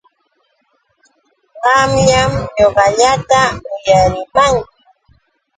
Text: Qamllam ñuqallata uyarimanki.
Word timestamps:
Qamllam 1.63 2.31
ñuqallata 2.55 3.41
uyarimanki. 3.73 4.69